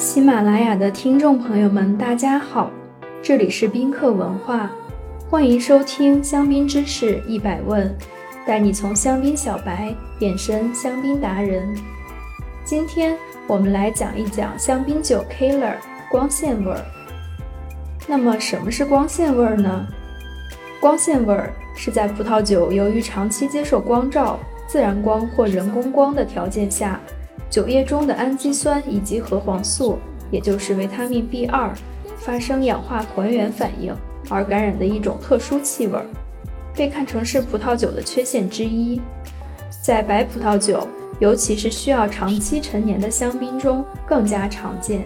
[0.00, 2.70] 喜马拉雅的听众朋友们，大家好，
[3.22, 4.70] 这里是宾客文化，
[5.28, 7.94] 欢迎收听香槟知识一百问，
[8.46, 11.76] 带你从香槟小白变身香槟达人。
[12.64, 13.14] 今天
[13.46, 15.74] 我们来讲一讲香槟酒 Killer
[16.10, 16.80] 光线味儿。
[18.08, 19.86] 那么什么是光线味儿呢？
[20.80, 26.98] 光线味儿是在葡萄酒由于长期接受光照、自然光或人工光的条件下。
[27.50, 29.98] 酒液中的氨基酸以及核黄素，
[30.30, 31.70] 也就是维他命 B2，
[32.16, 33.92] 发生氧化还原反应
[34.28, 35.98] 而感染的一种特殊气味，
[36.76, 39.00] 被看成是葡萄酒的缺陷之一。
[39.82, 40.86] 在白葡萄酒，
[41.18, 45.02] 尤其是需要长期陈年的香槟中更加常见。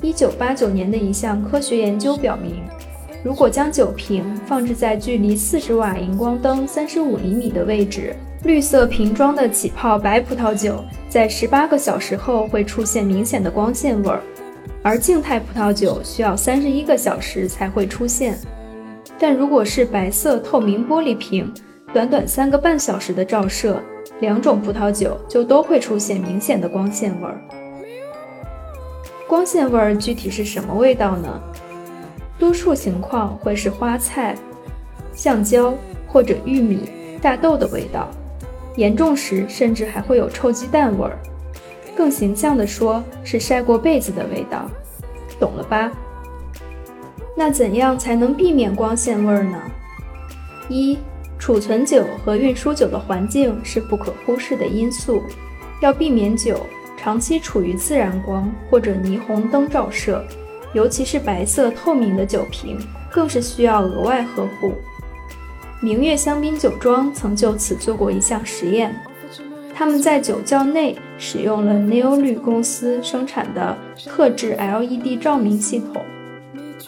[0.00, 2.62] 一九八九年的一项科学研究表明，
[3.22, 8.16] 如果将酒瓶放置在距离四十瓦荧光灯三十五厘米的位置。
[8.44, 14.20] 绿色瓶装的起泡白葡萄酒，在十八个小时后会出现明显的光线味儿，
[14.82, 18.38] 而静态葡萄酒需要三十一个小时才会出现。
[19.18, 21.50] 但如果是白色透明玻璃瓶，
[21.94, 23.80] 短短三个半小时的照射，
[24.20, 27.40] 两种葡萄酒就都会出现明显的光线味儿。
[29.26, 31.40] 光线味儿具体是什么味道呢？
[32.38, 34.36] 多数情况会是花菜、
[35.14, 35.72] 橡胶
[36.06, 36.90] 或者玉米、
[37.22, 38.06] 大豆的味道。
[38.76, 41.18] 严重时甚至还会有臭鸡蛋味儿，
[41.96, 44.68] 更形象的说是晒过被子的味道，
[45.38, 45.92] 懂了吧？
[47.36, 49.60] 那怎样才能避免光线味儿呢？
[50.68, 50.98] 一、
[51.38, 55.22] 储存酒和运输酒的环境是不可忽视的因素，
[55.80, 56.58] 要避免酒
[56.96, 60.24] 长期处于自然光或者霓虹灯照射，
[60.72, 62.78] 尤其是白色透明的酒瓶，
[63.10, 64.72] 更是需要额外呵护。
[65.80, 68.94] 明月香槟酒庄曾就此做过一项实验，
[69.74, 76.02] 他们在酒窖内使用了 Neo 绿公司生产的特制 LED 照明系统。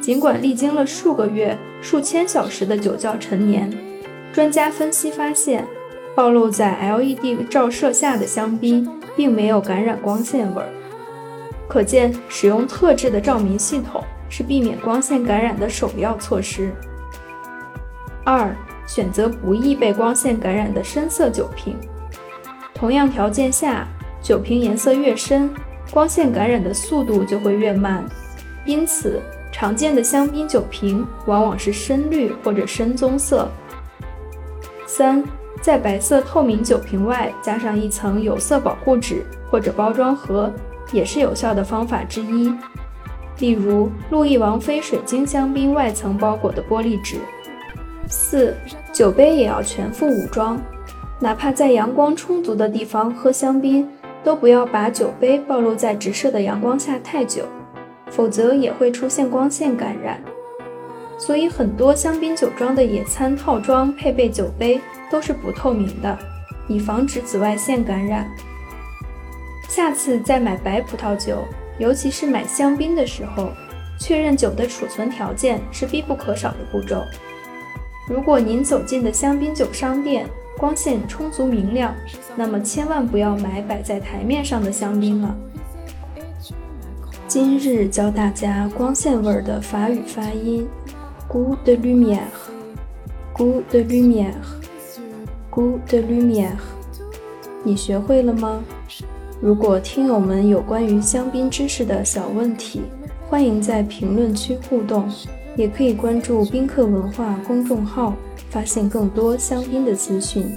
[0.00, 3.72] 尽管历经了数个月、数千小时的酒窖陈年，
[4.32, 5.64] 专家分析发现，
[6.14, 8.86] 暴露在 LED 照射下的香槟
[9.16, 10.68] 并没有感染光线味儿。
[11.68, 16.70] 可见，使用特制的照明系统是避免光线感染的首要措施。
[18.24, 18.54] 二。
[18.86, 21.76] 选择不易被光线感染的深色酒瓶。
[22.74, 23.86] 同样条件下，
[24.20, 25.50] 酒瓶颜色越深，
[25.92, 28.04] 光线感染的速度就会越慢。
[28.64, 29.20] 因此，
[29.52, 33.48] 常见的香槟酒瓶往往是深绿或者深棕色。
[34.86, 35.22] 三，
[35.60, 40.52] 在白色透明酒瓶外加上一层有色保护纸或者包装盒，
[40.92, 42.52] 也是有效的方法之一。
[43.38, 47.16] 例如，路易王妃水晶香槟外层包裹的玻璃纸。
[48.12, 48.54] 四，
[48.92, 50.60] 酒杯也要全副武装，
[51.18, 53.88] 哪怕在阳光充足的地方喝香槟，
[54.22, 57.46] 都不要把酒杯暴露在直射的阳光下太久，
[58.10, 60.22] 否则也会出现光线感染。
[61.16, 64.78] 所以很多香槟酒庄的野餐套装配备酒杯
[65.10, 66.18] 都是不透明的，
[66.68, 68.30] 以防止紫外线感染。
[69.70, 71.38] 下次再买白葡萄酒，
[71.78, 73.48] 尤其是买香槟的时候，
[73.98, 77.02] 确认酒的储存条件是必不可少的步骤。
[78.08, 80.26] 如果您走进的香槟酒商店
[80.58, 81.94] 光线充足明亮，
[82.36, 85.34] 那么千万不要买摆在台面上的香槟了。
[87.28, 90.68] 今日教大家光线味儿的法语发音
[91.28, 96.56] ，good lumière，good lumière，good lumière。
[97.64, 98.62] 你学会了吗？
[99.40, 102.82] 如果听友们有关于香槟知识的小问题，
[103.28, 105.08] 欢迎在评论区互动。
[105.56, 108.14] 也可以关注宾客文化公众号，
[108.50, 110.56] 发现更多香槟的资讯。